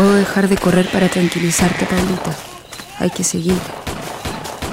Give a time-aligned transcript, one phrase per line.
[0.00, 2.34] Puedo dejar de correr para tranquilizarte, Paulita.
[3.00, 3.58] Hay que seguir.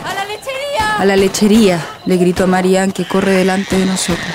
[0.06, 0.98] ¡A la lechería!
[1.00, 4.26] A la lechería, le gritó a Marianne que corre delante de nosotros.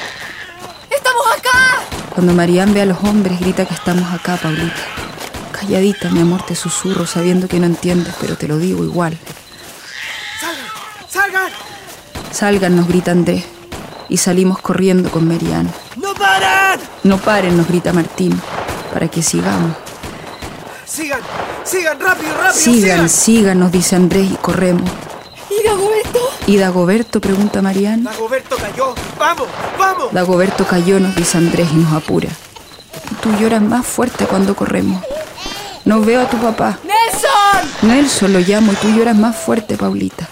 [0.91, 1.81] ¡Estamos acá!
[2.15, 4.83] Cuando Marianne ve a los hombres, grita que estamos acá, Paulita.
[5.53, 9.17] Calladita, mi amor, te susurro, sabiendo que no entiendes, pero te lo digo igual.
[10.41, 11.09] ¡Salgan!
[11.09, 11.53] ¡Salgan!
[12.33, 13.45] Salgan, nos grita Andrés.
[14.11, 15.71] Y salimos corriendo con Marianne.
[15.97, 16.79] ¡No paran!
[17.03, 18.39] No paren, nos grita Martín,
[18.93, 19.82] para que sigamos.
[20.85, 21.21] ¡Sigan!
[21.65, 21.99] ¡Sigan!
[22.01, 22.53] ¡Rápido, rápido!
[22.53, 24.91] Sigan, sigan, nos dice Andrés y corremos.
[25.51, 26.19] ¿Y Dagoberto?
[26.47, 27.21] ¿Y Dagoberto?
[27.21, 28.05] pregunta Marianne.
[28.05, 28.95] Dagoberto cayó.
[29.19, 29.47] ¡Vamos!
[29.79, 30.13] ¡Vamos!
[30.13, 32.29] Dagoberto cayó, nos dice Andrés y nos apura.
[33.21, 35.03] Tú lloras más fuerte cuando corremos.
[35.85, 36.79] No veo a tu papá.
[36.85, 37.89] ¡Nelson!
[37.89, 40.29] Nelson lo llamo y tú lloras más fuerte, Paulita.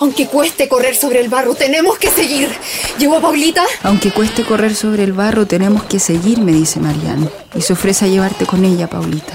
[0.00, 2.50] Aunque cueste correr sobre el barro, tenemos que seguir.
[2.98, 3.62] ¿Llegó Paulita?
[3.84, 7.30] Aunque cueste correr sobre el barro, tenemos que seguir, me dice Mariano.
[7.54, 9.32] Y se ofrece a llevarte con ella, Paulita.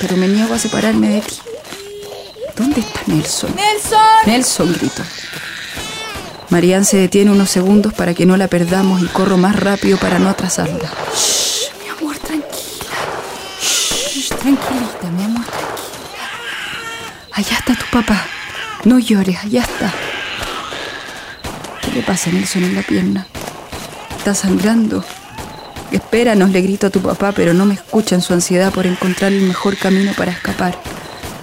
[0.00, 1.36] Pero me niego a separarme de ti.
[2.56, 3.54] ¿Dónde está Nelson?
[3.56, 3.98] ¡Nelson!
[4.26, 5.02] Nelson, grito.
[6.50, 10.18] Marianne se detiene unos segundos para que no la perdamos y corro más rápido para
[10.18, 10.90] no atrasarla.
[11.14, 12.94] Shh, mi amor, tranquila.
[13.60, 16.28] Shh, tranquilita, mi amor, tranquila.
[17.32, 18.24] Allá está tu papá.
[18.84, 19.92] No llores, allá está.
[21.82, 23.26] ¿Qué le pasa a Nelson en la pierna?
[24.16, 25.04] Está sangrando.
[25.94, 29.32] Espéranos, le grito a tu papá, pero no me escucha en su ansiedad por encontrar
[29.32, 30.76] el mejor camino para escapar.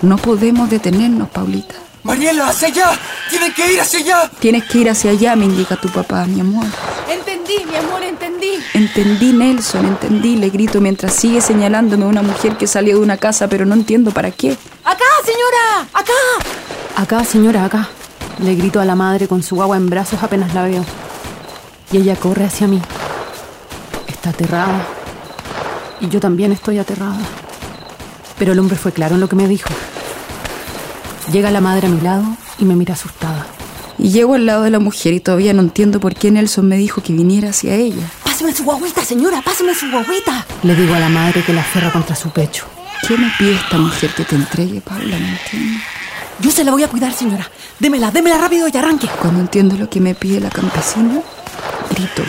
[0.02, 1.76] No podemos detenernos, Paulita.
[2.04, 2.92] ¡Mariela, hacia allá!
[3.30, 4.32] ¡Tienen que ir hacia allá!
[4.40, 6.66] Tienes que ir hacia allá, me indica tu papá, mi amor.
[7.10, 8.56] Entendí, mi amor, entendí.
[8.74, 13.16] Entendí, Nelson, entendí, le grito mientras sigue señalándome a una mujer que salió de una
[13.16, 14.58] casa, pero no entiendo para qué.
[14.84, 15.88] ¡Acá, señora!
[15.94, 16.14] ¡Acá!
[16.98, 17.88] Acá, señora, acá.
[18.40, 20.84] Le grito a la madre con su agua en brazos apenas la veo.
[21.94, 22.82] Y ella corre hacia mí.
[24.22, 24.86] Está aterrada.
[26.00, 27.18] Y yo también estoy aterrada.
[28.38, 29.74] Pero el hombre fue claro en lo que me dijo.
[31.32, 32.26] Llega la madre a mi lado
[32.60, 33.48] y me mira asustada.
[33.98, 36.78] Y llego al lado de la mujer y todavía no entiendo por qué Nelson me
[36.78, 38.04] dijo que viniera hacia ella.
[38.24, 40.46] Pásame su guaguita, señora, pásame su guaguita.
[40.62, 42.66] Le digo a la madre que la aferra contra su pecho.
[43.08, 45.18] ¿Qué me pide esta mujer que te entregue, Paula?
[45.18, 45.80] No entiendo.
[46.42, 47.50] Yo se la voy a cuidar, señora.
[47.80, 49.08] Démela, démela rápido y arranque.
[49.20, 51.22] Cuando entiendo lo que me pide la campesina,
[51.90, 52.22] grito.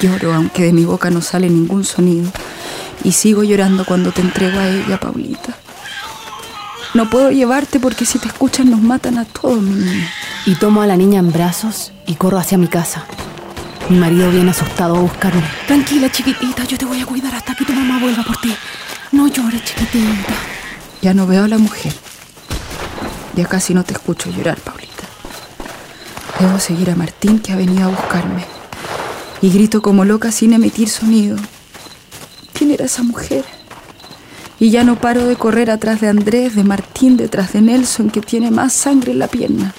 [0.00, 2.30] Lloro, aunque de mi boca no sale ningún sonido.
[3.04, 5.56] Y sigo llorando cuando te entrego a ella, Paulita.
[6.94, 10.08] No puedo llevarte porque si te escuchan nos matan a todos, mi niña.
[10.46, 13.04] Y tomo a la niña en brazos y corro hacia mi casa.
[13.88, 15.42] Mi marido viene asustado a buscarme.
[15.66, 18.54] Tranquila, chiquitita, yo te voy a cuidar hasta que tu mamá vuelva por ti.
[19.10, 20.34] No llores, chiquitita.
[21.00, 21.92] Ya no veo a la mujer.
[23.34, 25.04] Ya casi no te escucho llorar, Paulita.
[26.38, 28.44] Debo seguir a Martín que ha venido a buscarme.
[29.42, 31.36] Y grito como loca sin emitir sonido.
[32.52, 33.44] ¿Quién era esa mujer?
[34.60, 38.20] Y ya no paro de correr atrás de Andrés, de Martín, detrás de Nelson, que
[38.20, 39.74] tiene más sangre en la pierna.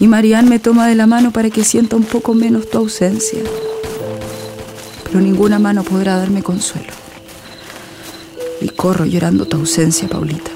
[0.00, 3.40] Y Marianne me toma de la mano para que sienta un poco menos tu ausencia.
[5.04, 6.94] Pero ninguna mano podrá darme consuelo.
[8.62, 10.50] Y corro llorando tu ausencia, Paulita.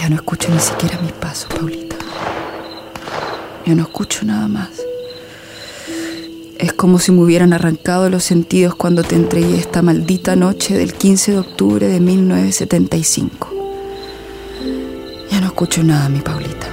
[0.00, 1.94] Ya no escucho ni siquiera mis pasos, Paulita.
[3.64, 4.83] Ya no escucho nada más.
[6.58, 10.94] Es como si me hubieran arrancado los sentidos cuando te entregué esta maldita noche del
[10.94, 13.50] 15 de octubre de 1975.
[15.30, 16.68] Ya no escucho nada, mi Paulita.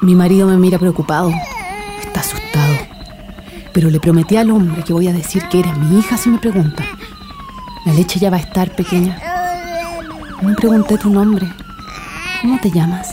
[0.00, 1.30] Mi marido me mira preocupado.
[3.80, 6.36] Pero le prometí al hombre que voy a decir que eres mi hija si me
[6.36, 6.84] preguntan.
[7.86, 9.18] La leche ya va a estar pequeña.
[10.42, 11.50] Me pregunté tu nombre.
[12.42, 13.08] ¿Cómo te llamas?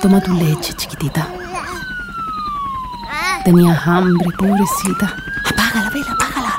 [0.00, 1.28] Toma tu leche, chiquitita.
[3.44, 5.14] Tenías hambre, pobrecita.
[5.50, 6.54] Apaga la vela, apágala.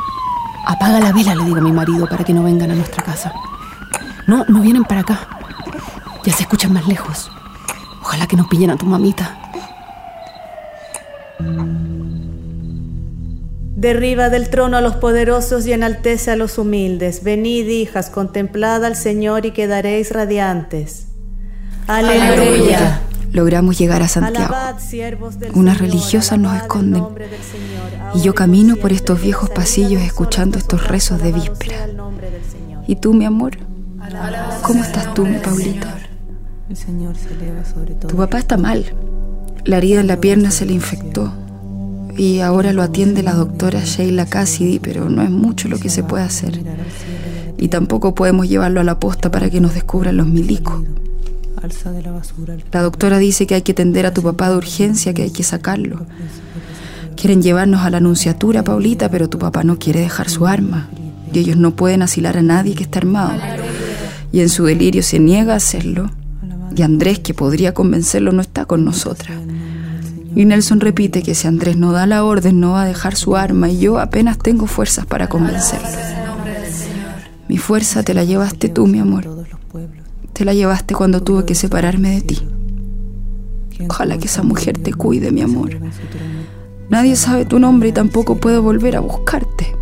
[0.67, 3.33] Apaga la vela, le digo a mi marido para que no vengan a nuestra casa.
[4.27, 5.27] No, no vienen para acá.
[6.23, 7.31] Ya se escuchan más lejos.
[8.03, 9.44] Ojalá que no pillen a tu mamita.
[13.85, 17.21] Derriba del trono a los poderosos y enaltece a los humildes.
[17.23, 21.09] Venid, hijas, contemplad al Señor y quedaréis radiantes.
[21.85, 23.01] Aleluya.
[23.31, 24.55] Logramos llegar a Santiago.
[24.55, 24.77] Alabad,
[25.53, 27.05] Unas Señor, religiosas nos esconden.
[28.15, 31.87] Y yo camino por estos viejos pasillos escuchando estos rezos de víspera.
[32.87, 33.59] ¿Y tú, mi amor?
[34.63, 35.95] ¿Cómo estás tú, mi Paulita?
[38.07, 38.83] Tu papá está mal.
[39.63, 41.31] La herida en la pierna se le infectó.
[42.17, 46.03] Y ahora lo atiende la doctora Sheila Cassidy, pero no es mucho lo que se
[46.03, 46.62] puede hacer.
[47.57, 50.83] Y tampoco podemos llevarlo a la posta para que nos descubran los milicos.
[52.71, 55.44] La doctora dice que hay que atender a tu papá de urgencia, que hay que
[55.44, 56.06] sacarlo.
[57.15, 60.89] Quieren llevarnos a la anunciatura, Paulita, pero tu papá no quiere dejar su arma.
[61.33, 63.39] Y ellos no pueden asilar a nadie que esté armado.
[64.31, 66.11] Y en su delirio se niega a hacerlo.
[66.75, 69.38] Y Andrés, que podría convencerlo, no está con nosotras.
[70.35, 73.37] Y Nelson repite que si Andrés no da la orden, no va a dejar su
[73.37, 73.69] arma.
[73.69, 75.87] Y yo apenas tengo fuerzas para convencerlo.
[77.47, 79.45] Mi fuerza te la llevaste tú, mi amor.
[80.33, 82.47] Te la llevaste cuando tuve que separarme de ti.
[83.87, 85.69] Ojalá que esa mujer te cuide, mi amor.
[86.89, 89.73] Nadie sabe tu nombre y tampoco puedo volver a buscarte.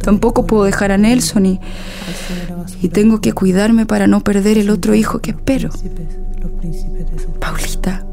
[0.00, 1.60] Tampoco puedo dejar a Nelson y,
[2.80, 5.70] y tengo que cuidarme para no perder el otro hijo que espero.
[7.40, 8.06] Paulita,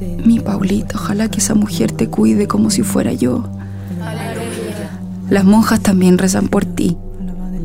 [0.00, 3.48] mi Paulita, ojalá que esa mujer te cuide como si fuera yo.
[5.30, 6.96] Las monjas también rezan por ti.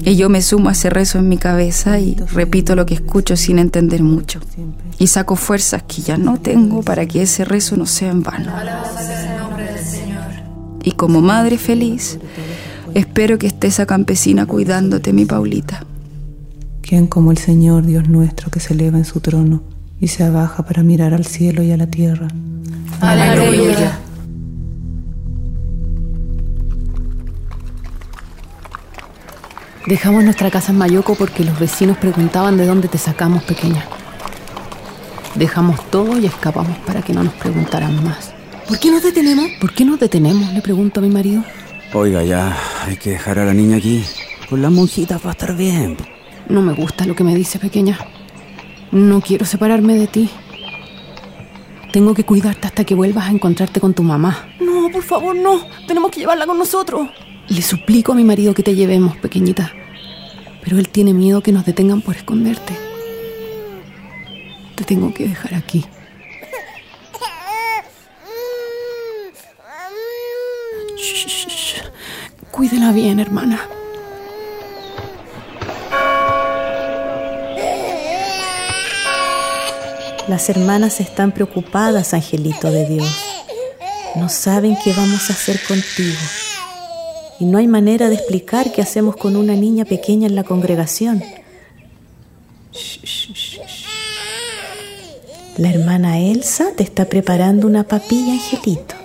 [0.05, 3.37] Y yo me sumo a ese rezo en mi cabeza y repito lo que escucho
[3.37, 4.41] sin entender mucho.
[4.99, 8.51] Y saco fuerzas que ya no tengo para que ese rezo no sea en vano.
[10.83, 12.19] Y como madre feliz,
[12.93, 15.85] espero que esté esa campesina cuidándote, mi Paulita.
[16.81, 19.72] ¿Quién como el Señor Dios nuestro que se eleva en su trono
[20.03, 22.27] y se abaja para mirar al cielo y a la tierra?
[22.99, 23.97] Aleluya.
[29.87, 33.85] Dejamos nuestra casa en Mayoco porque los vecinos preguntaban de dónde te sacamos, pequeña.
[35.35, 38.33] Dejamos todo y escapamos para que no nos preguntaran más.
[38.67, 39.51] ¿Por qué nos detenemos?
[39.61, 40.51] ¿Por qué nos detenemos?
[40.51, 41.45] Le pregunto a mi marido.
[41.93, 44.03] Oiga, ya, hay que dejar a la niña aquí.
[44.49, 45.95] Con las monjitas va a estar bien.
[46.49, 47.97] No me gusta lo que me dice, pequeña.
[48.93, 50.29] No quiero separarme de ti.
[51.91, 54.47] Tengo que cuidarte hasta que vuelvas a encontrarte con tu mamá.
[54.59, 55.65] No, por favor, no.
[55.87, 57.09] Tenemos que llevarla con nosotros.
[57.47, 59.73] Le suplico a mi marido que te llevemos, pequeñita.
[60.63, 62.77] Pero él tiene miedo que nos detengan por esconderte.
[64.75, 65.83] Te tengo que dejar aquí.
[70.97, 71.81] Shh, shh, shh.
[72.51, 73.59] Cuídela bien, hermana.
[80.33, 83.15] Las hermanas están preocupadas, angelito de Dios.
[84.15, 86.17] No saben qué vamos a hacer contigo.
[87.39, 91.23] Y no hay manera de explicar qué hacemos con una niña pequeña en la congregación.
[95.57, 98.95] La hermana Elsa te está preparando una papilla, angelito.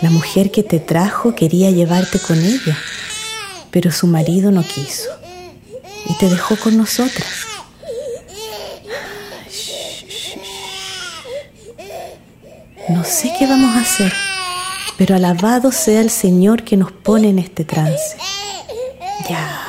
[0.00, 2.78] La mujer que te trajo quería llevarte con ella,
[3.72, 5.10] pero su marido no quiso
[6.08, 7.41] y te dejó con nosotras.
[12.88, 14.12] No sé qué vamos a hacer,
[14.98, 18.16] pero alabado sea el Señor que nos pone en este trance.
[19.28, 19.62] Ya,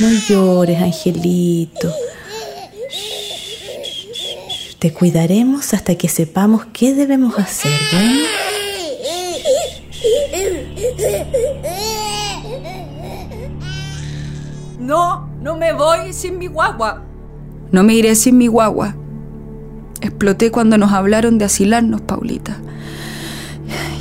[0.00, 1.92] no llores, angelito.
[4.78, 7.72] Te cuidaremos hasta que sepamos qué debemos hacer.
[14.78, 17.04] No, no me voy sin mi guagua.
[17.70, 18.96] No me iré sin mi guagua.
[20.00, 22.56] Exploté cuando nos hablaron de asilarnos, Paulita.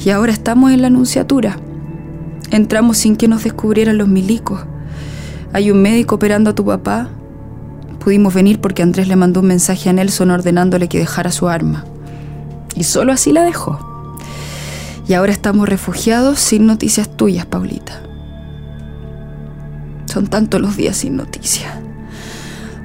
[0.05, 1.57] Y ahora estamos en la anunciatura.
[2.51, 4.61] Entramos sin que nos descubrieran los milicos.
[5.53, 7.09] Hay un médico operando a tu papá.
[7.99, 11.83] Pudimos venir porque Andrés le mandó un mensaje a Nelson ordenándole que dejara su arma.
[12.75, 13.79] Y solo así la dejó.
[15.07, 18.03] Y ahora estamos refugiados sin noticias tuyas, Paulita.
[20.05, 21.73] Son tantos los días sin noticias.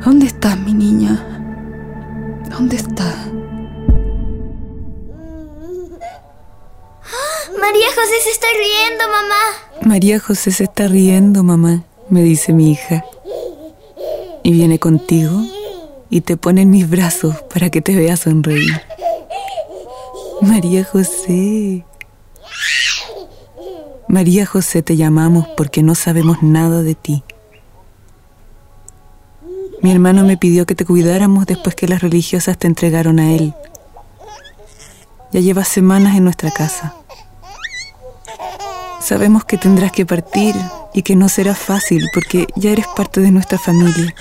[0.04, 1.31] ¿Dónde estás, mi niña?
[2.52, 3.16] ¿Dónde estás?
[7.60, 9.34] María José se está riendo, mamá.
[9.82, 13.04] María José se está riendo, mamá, me dice mi hija.
[14.42, 15.40] Y viene contigo
[16.10, 18.82] y te pone en mis brazos para que te vea sonreír.
[20.42, 21.86] María José.
[24.08, 27.24] María José, te llamamos porque no sabemos nada de ti.
[29.82, 33.52] Mi hermano me pidió que te cuidáramos después que las religiosas te entregaron a él.
[35.32, 36.94] Ya llevas semanas en nuestra casa.
[39.00, 40.54] Sabemos que tendrás que partir
[40.94, 44.14] y que no será fácil porque ya eres parte de nuestra familia.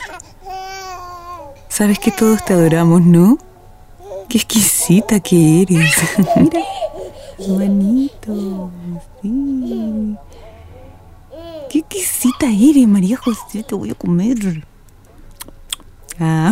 [1.69, 3.37] Sabes que todos te adoramos, ¿no?
[4.29, 5.93] Qué exquisita que eres.
[6.37, 6.61] Mira.
[9.21, 10.17] Sí.
[11.69, 13.61] Qué exquisita eres, María José.
[13.61, 14.65] Te voy a comer.
[16.19, 16.51] Ah.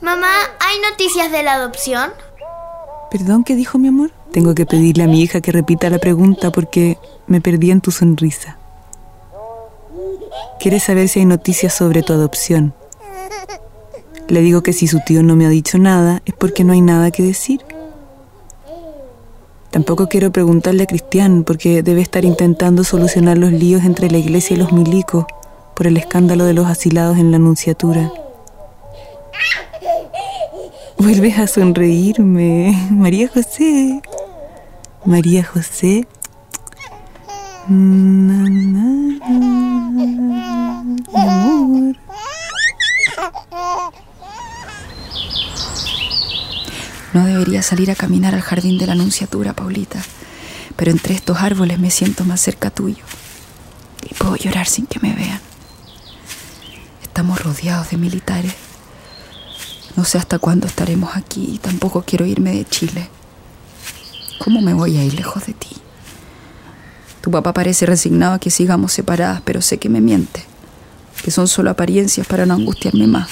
[0.00, 0.28] Mamá,
[0.60, 2.10] ¿hay noticias de la adopción?
[3.10, 4.10] Perdón, ¿qué dijo mi amor?
[4.32, 7.90] Tengo que pedirle a mi hija que repita la pregunta porque me perdí en tu
[7.90, 8.58] sonrisa.
[10.58, 12.74] Quiere saber si hay noticias sobre tu adopción.
[14.28, 16.80] Le digo que si su tío no me ha dicho nada es porque no hay
[16.80, 17.60] nada que decir.
[19.74, 24.54] Tampoco quiero preguntarle a Cristian porque debe estar intentando solucionar los líos entre la iglesia
[24.54, 25.24] y los milicos
[25.74, 28.12] por el escándalo de los asilados en la Anunciatura.
[30.96, 34.00] Vuelves a sonreírme, María José.
[35.04, 36.06] María José.
[47.14, 50.02] No debería salir a caminar al jardín de la Anunciatura, Paulita,
[50.74, 53.04] pero entre estos árboles me siento más cerca tuyo
[54.02, 55.40] y puedo llorar sin que me vean.
[57.04, 58.54] Estamos rodeados de militares.
[59.94, 63.08] No sé hasta cuándo estaremos aquí y tampoco quiero irme de Chile.
[64.42, 65.68] ¿Cómo me voy a ir lejos de ti?
[67.20, 70.44] Tu papá parece resignado a que sigamos separadas, pero sé que me miente,
[71.22, 73.28] que son solo apariencias para no angustiarme más.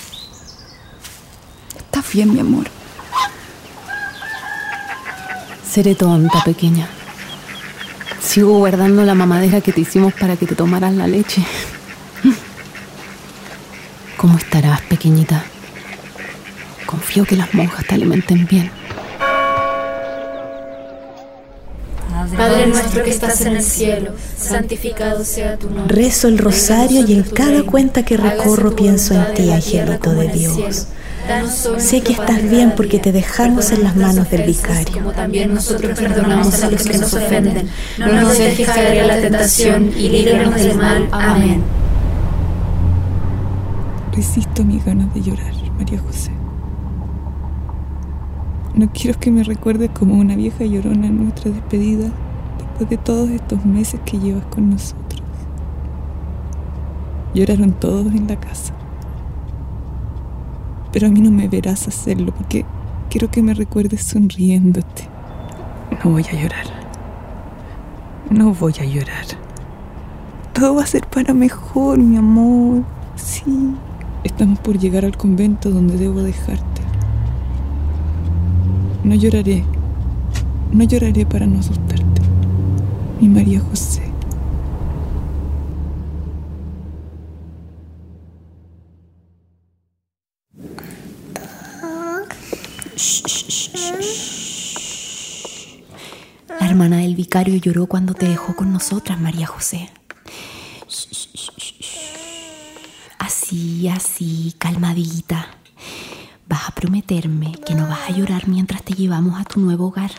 [1.77, 2.82] ¿Estás bien, mi amor?
[5.73, 6.87] Seré tonta, pequeña.
[8.21, 11.43] Sigo guardando la mamadera que te hicimos para que te tomaras la leche.
[14.19, 15.43] ¿Cómo estarás, pequeñita?
[16.85, 18.71] Confío que las monjas te alimenten bien.
[22.37, 25.97] Padre nuestro que estás en el cielo, santificado sea tu nombre.
[26.03, 30.89] Rezo el rosario y en cada cuenta que recorro pienso en ti, angelito de Dios.
[31.79, 34.93] Sé que estás bien porque te dejamos en las manos del vicario.
[34.93, 37.69] Como también nosotros perdonamos a los que nos ofenden.
[37.99, 41.09] No nos dejes caer en la tentación y líbranos del mal.
[41.13, 41.63] Amén.
[44.13, 46.33] Resisto mis ganas de llorar, María José.
[48.75, 52.11] No quiero que me recuerdes como una vieja llorona en nuestra despedida
[52.59, 55.23] después de todos estos meses que llevas con nosotros.
[57.35, 58.75] Lloraron todos en la casa
[60.93, 62.65] pero a mí no me verás hacerlo porque
[63.11, 65.09] quiero que me recuerdes sonriéndote.
[66.05, 66.67] No voy a llorar.
[68.31, 69.27] No voy a llorar.
[70.53, 72.85] Todo va a ser para mejor, mi amor.
[73.17, 73.75] Sí.
[74.25, 76.83] Estamos por llegar al convento donde debo dejarte.
[79.03, 79.65] No lloraré.
[80.73, 82.23] No lloraré para no asustarte.
[83.21, 84.13] Mi María José.
[96.61, 99.89] La hermana del vicario lloró cuando te dejó con nosotras, María José.
[103.19, 105.47] Así, así, calmadita.
[106.47, 110.11] Vas a prometerme que no vas a llorar mientras te llevamos a tu nuevo hogar.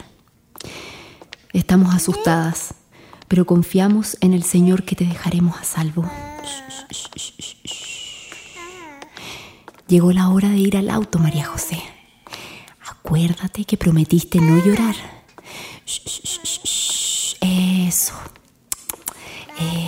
[1.52, 2.74] Estamos asustadas,
[3.28, 6.10] pero confiamos en el Señor que te dejaremos a salvo.
[9.88, 11.80] Llegó la hora de ir al auto, María José.
[12.90, 14.96] Acuérdate que prometiste no llorar.
[17.88, 18.14] Eso.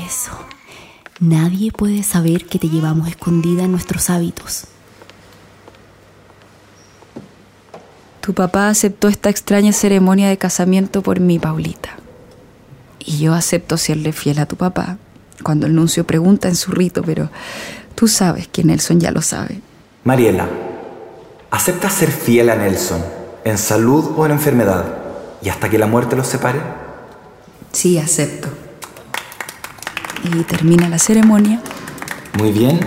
[0.05, 0.31] Eso.
[1.19, 4.65] Nadie puede saber que te llevamos escondida en nuestros hábitos.
[8.19, 11.91] Tu papá aceptó esta extraña ceremonia de casamiento por mí, Paulita.
[12.99, 14.97] Y yo acepto serle fiel a tu papá
[15.43, 17.29] cuando el nuncio pregunta en su rito, pero
[17.93, 19.61] tú sabes que Nelson ya lo sabe.
[20.03, 20.49] Mariela,
[21.51, 23.01] ¿aceptas ser fiel a Nelson
[23.43, 24.85] en salud o en enfermedad
[25.41, 26.84] y hasta que la muerte los separe?
[27.75, 28.47] Sí, acepto.
[30.23, 31.61] Y termina la ceremonia.
[32.39, 32.79] Muy bien.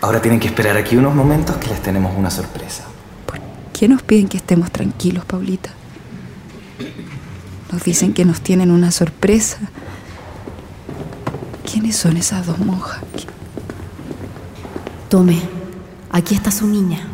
[0.00, 2.84] Ahora tienen que esperar aquí unos momentos que les tenemos una sorpresa.
[3.26, 3.38] ¿Por
[3.74, 5.68] qué nos piden que estemos tranquilos, Paulita?
[7.70, 9.58] Nos dicen que nos tienen una sorpresa.
[11.70, 13.02] ¿Quiénes son esas dos monjas?
[15.10, 15.42] Tome,
[16.10, 17.06] aquí está su niña.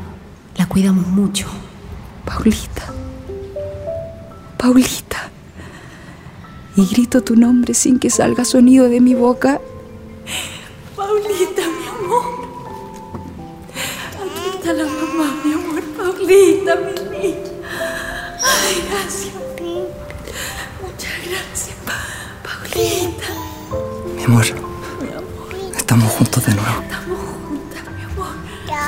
[0.57, 1.49] La cuidamos mucho.
[2.25, 2.85] Paulita.
[4.57, 5.10] Paulita.
[6.81, 9.61] Y grito tu nombre sin que salga sonido de mi boca.
[10.97, 12.25] Paulita, mi amor.
[14.17, 15.43] Aquí está la mamá.
[15.95, 17.37] Paulita, mi niña.
[18.43, 19.35] Ay, gracias.
[20.81, 21.77] Muchas gracias,
[22.43, 23.29] Paulita.
[24.17, 24.47] Mi amor,
[25.77, 26.81] estamos juntos de nuevo.
[26.81, 28.33] Estamos juntas, mi amor.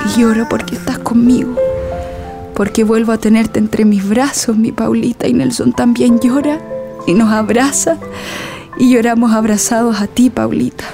[0.06, 1.56] Y lloro porque estás conmigo.
[2.54, 5.28] Porque vuelvo a tenerte entre mis brazos, mi Paulita.
[5.28, 6.72] Y Nelson también llora
[7.06, 7.99] y nos abraza.
[8.78, 10.85] Y lloramos abrazados a ti, Paulita.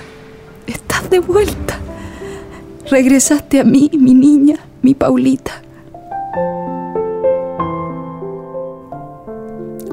[0.67, 1.79] Estás de vuelta.
[2.91, 5.63] Regresaste a mí, mi niña, mi Paulita.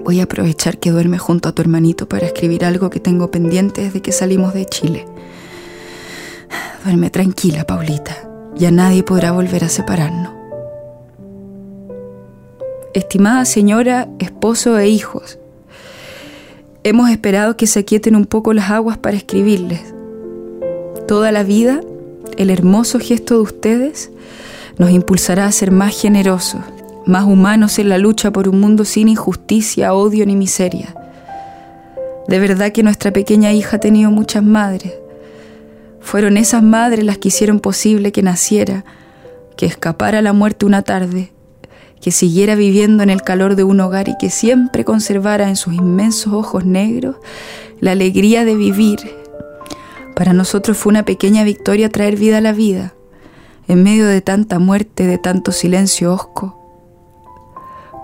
[0.03, 3.81] Voy a aprovechar que duerme junto a tu hermanito para escribir algo que tengo pendiente
[3.81, 5.05] desde que salimos de Chile.
[6.83, 8.15] Duerme tranquila, Paulita.
[8.55, 10.33] Ya nadie podrá volver a separarnos.
[12.93, 15.39] Estimada señora, esposo e hijos,
[16.85, 19.81] hemos esperado que se aquieten un poco las aguas para escribirles.
[21.07, 21.81] Toda la vida
[22.37, 24.11] el hermoso gesto de ustedes
[24.77, 26.61] nos impulsará a ser más generosos,
[27.07, 30.93] más humanos en la lucha por un mundo sin injusticia, odio ni miseria.
[32.27, 34.93] De verdad que nuestra pequeña hija ha tenido muchas madres.
[36.01, 38.85] Fueron esas madres las que hicieron posible que naciera,
[39.57, 41.31] que escapara a la muerte una tarde,
[42.01, 45.73] que siguiera viviendo en el calor de un hogar y que siempre conservara en sus
[45.73, 47.15] inmensos ojos negros
[47.79, 48.99] la alegría de vivir
[50.15, 52.93] para nosotros fue una pequeña victoria traer vida a la vida,
[53.67, 56.57] en medio de tanta muerte, de tanto silencio hosco.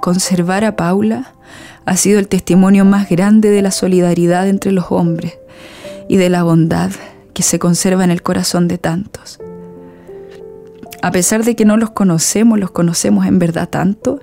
[0.01, 1.33] Conservar a Paula
[1.86, 5.38] ha sido el testimonio más grande de la solidaridad entre los hombres
[6.10, 6.91] y de la bondad
[7.33, 9.39] que se conserva en el corazón de tantos.
[11.01, 14.20] A pesar de que no los conocemos, los conocemos en verdad tanto,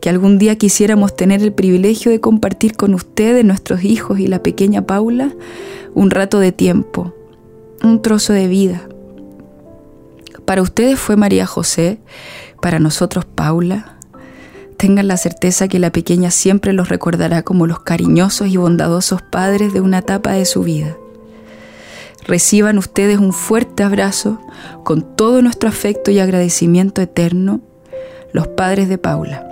[0.00, 4.42] que algún día quisiéramos tener el privilegio de compartir con ustedes, nuestros hijos y la
[4.42, 5.32] pequeña Paula,
[5.94, 7.14] un rato de tiempo
[7.82, 8.88] un trozo de vida.
[10.44, 12.00] Para ustedes fue María José,
[12.60, 13.96] para nosotros Paula.
[14.76, 19.72] Tengan la certeza que la pequeña siempre los recordará como los cariñosos y bondadosos padres
[19.72, 20.96] de una etapa de su vida.
[22.24, 24.38] Reciban ustedes un fuerte abrazo
[24.84, 27.60] con todo nuestro afecto y agradecimiento eterno,
[28.32, 29.48] los padres de Paula.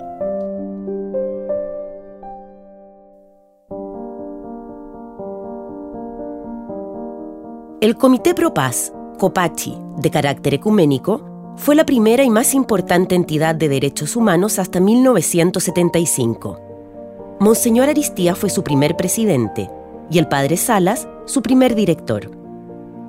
[7.81, 13.55] El Comité Pro Paz, COPACHI, de carácter ecuménico, fue la primera y más importante entidad
[13.55, 16.61] de derechos humanos hasta 1975.
[17.41, 19.71] Monseñor Aristía fue su primer presidente
[20.11, 22.40] y el padre Salas su primer director.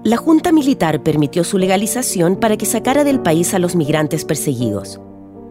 [0.04, 5.00] La Junta Militar permitió su legalización para que sacara del país a los migrantes perseguidos.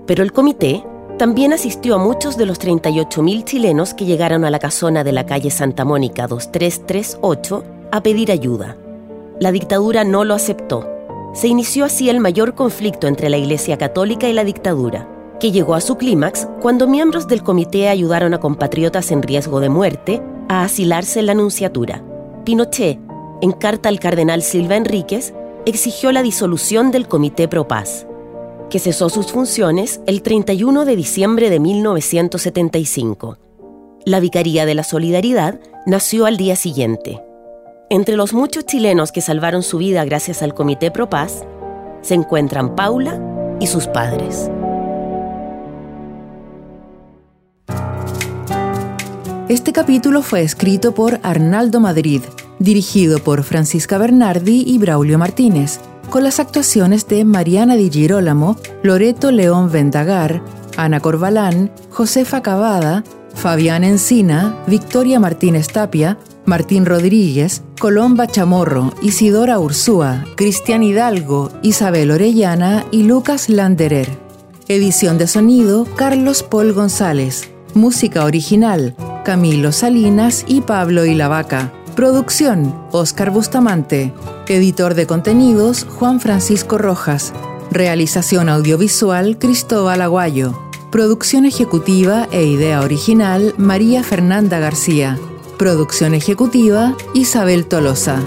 [0.06, 0.84] Pero el comité
[1.18, 5.26] también asistió a muchos de los 38.000 chilenos que llegaron a la casona de la
[5.26, 8.76] calle Santa Mónica 2338 a pedir ayuda
[9.40, 10.86] la dictadura no lo aceptó.
[11.32, 15.08] Se inició así el mayor conflicto entre la Iglesia Católica y la dictadura,
[15.40, 19.70] que llegó a su clímax cuando miembros del comité ayudaron a compatriotas en riesgo de
[19.70, 22.04] muerte a asilarse en la Nunciatura.
[22.44, 22.98] Pinochet,
[23.40, 25.34] en carta al cardenal Silva Enríquez,
[25.66, 28.06] exigió la disolución del Comité Pro Paz,
[28.70, 33.38] que cesó sus funciones el 31 de diciembre de 1975.
[34.04, 37.22] La Vicaría de la Solidaridad nació al día siguiente.
[37.90, 41.44] Entre los muchos chilenos que salvaron su vida gracias al Comité Pro Paz,
[42.02, 43.20] se encuentran Paula
[43.60, 44.50] y sus padres.
[49.48, 52.22] Este capítulo fue escrito por Arnaldo Madrid,
[52.60, 59.32] dirigido por Francisca Bernardi y Braulio Martínez, con las actuaciones de Mariana Di Girolamo, Loreto
[59.32, 60.42] León Vendagar,
[60.76, 63.02] Ana Corbalán, Josefa Cavada,
[63.34, 72.84] Fabián Encina, Victoria Martínez Tapia, Martín Rodríguez, Colomba Chamorro, Isidora Ursúa, Cristian Hidalgo, Isabel Orellana
[72.90, 74.08] y Lucas Landerer.
[74.68, 77.50] Edición de sonido, Carlos Paul González.
[77.74, 81.72] Música original, Camilo Salinas y Pablo Ilavaca.
[82.00, 84.14] Producción, Oscar Bustamante.
[84.48, 87.34] Editor de contenidos, Juan Francisco Rojas.
[87.70, 90.58] Realización audiovisual, Cristóbal Aguayo.
[90.90, 95.18] Producción ejecutiva e idea original, María Fernanda García.
[95.58, 98.22] Producción ejecutiva, Isabel Tolosa.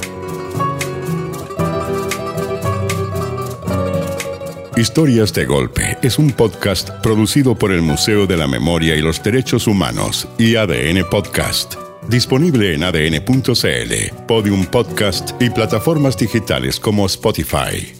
[4.77, 9.23] Historias de Golpe es un podcast producido por el Museo de la Memoria y los
[9.23, 11.73] Derechos Humanos y ADN Podcast.
[12.09, 17.93] Disponible en adn.cl, Podium Podcast y plataformas digitales como Spotify.